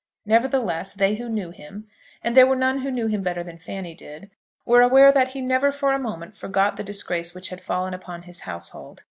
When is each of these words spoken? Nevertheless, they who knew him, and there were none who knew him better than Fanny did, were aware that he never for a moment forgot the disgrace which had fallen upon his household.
Nevertheless, 0.25 0.95
they 0.95 1.17
who 1.17 1.29
knew 1.29 1.51
him, 1.51 1.87
and 2.23 2.35
there 2.35 2.47
were 2.47 2.55
none 2.55 2.79
who 2.79 2.89
knew 2.89 3.05
him 3.05 3.21
better 3.21 3.43
than 3.43 3.59
Fanny 3.59 3.93
did, 3.93 4.31
were 4.65 4.81
aware 4.81 5.11
that 5.11 5.27
he 5.33 5.41
never 5.41 5.71
for 5.71 5.91
a 5.93 5.99
moment 5.99 6.35
forgot 6.35 6.75
the 6.75 6.83
disgrace 6.83 7.35
which 7.35 7.49
had 7.49 7.61
fallen 7.61 7.93
upon 7.93 8.23
his 8.23 8.39
household. 8.39 9.03